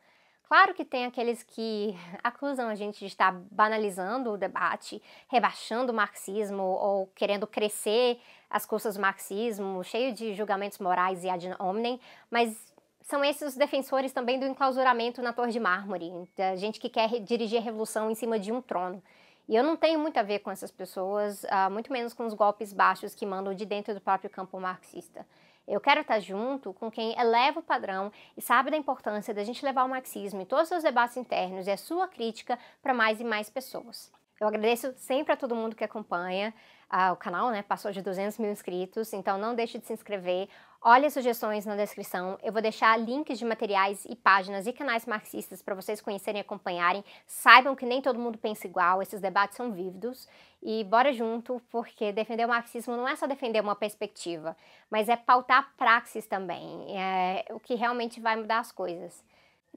Claro 0.44 0.72
que 0.72 0.84
tem 0.84 1.04
aqueles 1.04 1.42
que 1.42 1.94
acusam 2.24 2.70
a 2.70 2.74
gente 2.74 3.00
de 3.00 3.06
estar 3.08 3.32
banalizando 3.50 4.32
o 4.32 4.38
debate, 4.38 5.02
rebaixando 5.28 5.92
o 5.92 5.94
marxismo 5.94 6.62
ou 6.62 7.06
querendo 7.08 7.46
crescer 7.46 8.18
as 8.48 8.64
custas 8.64 8.94
do 8.94 9.00
marxismo, 9.02 9.84
cheio 9.84 10.14
de 10.14 10.32
julgamentos 10.32 10.78
morais 10.78 11.22
e 11.22 11.28
ad 11.28 11.54
hominem, 11.58 12.00
mas 12.30 12.71
são 13.12 13.22
esses 13.22 13.48
os 13.48 13.54
defensores 13.54 14.10
também 14.10 14.40
do 14.40 14.46
enclausuramento 14.46 15.20
na 15.20 15.34
Torre 15.34 15.52
de 15.52 15.60
Mármore, 15.60 16.10
da 16.34 16.56
gente 16.56 16.80
que 16.80 16.88
quer 16.88 17.20
dirigir 17.20 17.58
a 17.58 17.62
revolução 17.62 18.10
em 18.10 18.14
cima 18.14 18.38
de 18.38 18.50
um 18.50 18.62
trono. 18.62 19.02
E 19.46 19.54
eu 19.54 19.62
não 19.62 19.76
tenho 19.76 19.98
muito 19.98 20.16
a 20.16 20.22
ver 20.22 20.38
com 20.38 20.50
essas 20.50 20.70
pessoas, 20.70 21.44
uh, 21.44 21.70
muito 21.70 21.92
menos 21.92 22.14
com 22.14 22.24
os 22.24 22.32
golpes 22.32 22.72
baixos 22.72 23.14
que 23.14 23.26
mandam 23.26 23.52
de 23.52 23.66
dentro 23.66 23.92
do 23.92 24.00
próprio 24.00 24.30
campo 24.30 24.58
marxista. 24.58 25.26
Eu 25.68 25.78
quero 25.78 26.00
estar 26.00 26.20
junto 26.20 26.72
com 26.72 26.90
quem 26.90 27.14
eleva 27.20 27.60
o 27.60 27.62
padrão 27.62 28.10
e 28.34 28.40
sabe 28.40 28.70
da 28.70 28.78
importância 28.78 29.34
da 29.34 29.44
gente 29.44 29.62
levar 29.62 29.84
o 29.84 29.90
marxismo 29.90 30.40
e 30.40 30.46
todos 30.46 30.62
os 30.62 30.68
seus 30.70 30.82
debates 30.82 31.18
internos 31.18 31.66
e 31.66 31.70
a 31.70 31.76
sua 31.76 32.08
crítica 32.08 32.58
para 32.82 32.94
mais 32.94 33.20
e 33.20 33.24
mais 33.24 33.50
pessoas. 33.50 34.10
Eu 34.40 34.48
agradeço 34.48 34.94
sempre 34.96 35.34
a 35.34 35.36
todo 35.36 35.54
mundo 35.54 35.76
que 35.76 35.84
acompanha 35.84 36.54
uh, 36.90 37.12
o 37.12 37.16
canal, 37.16 37.50
né? 37.50 37.62
Passou 37.62 37.92
de 37.92 38.00
200 38.00 38.38
mil 38.38 38.50
inscritos, 38.50 39.12
então 39.12 39.36
não 39.36 39.54
deixe 39.54 39.78
de 39.78 39.86
se 39.86 39.92
inscrever. 39.92 40.48
Olhe 40.84 41.06
as 41.06 41.12
sugestões 41.12 41.64
na 41.64 41.76
descrição. 41.76 42.36
Eu 42.42 42.52
vou 42.52 42.60
deixar 42.60 42.98
links 42.98 43.38
de 43.38 43.44
materiais 43.44 44.04
e 44.04 44.16
páginas 44.16 44.66
e 44.66 44.72
canais 44.72 45.06
marxistas 45.06 45.62
para 45.62 45.76
vocês 45.76 46.00
conhecerem 46.00 46.40
e 46.40 46.42
acompanharem. 46.42 47.04
Saibam 47.24 47.76
que 47.76 47.86
nem 47.86 48.02
todo 48.02 48.18
mundo 48.18 48.36
pensa 48.36 48.66
igual, 48.66 49.00
esses 49.00 49.20
debates 49.20 49.56
são 49.56 49.70
vívidos. 49.70 50.28
E 50.60 50.82
bora 50.82 51.12
junto, 51.12 51.62
porque 51.70 52.10
defender 52.10 52.46
o 52.46 52.48
marxismo 52.48 52.96
não 52.96 53.06
é 53.06 53.14
só 53.14 53.28
defender 53.28 53.60
uma 53.60 53.76
perspectiva, 53.76 54.56
mas 54.90 55.08
é 55.08 55.14
pautar 55.14 55.72
praxis 55.76 56.26
também. 56.26 56.84
É 56.98 57.44
o 57.50 57.60
que 57.60 57.76
realmente 57.76 58.20
vai 58.20 58.34
mudar 58.34 58.58
as 58.58 58.72
coisas. 58.72 59.22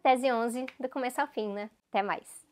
Tese 0.01 0.31
11, 0.31 0.65
do 0.79 0.89
começo 0.89 1.21
ao 1.21 1.27
fim, 1.27 1.53
né? 1.53 1.69
Até 1.89 2.01
mais. 2.01 2.44